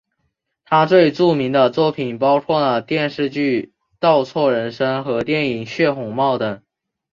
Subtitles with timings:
[0.65, 6.63] 他最著名的作品包括了电视剧倒错人生和电影血红帽等。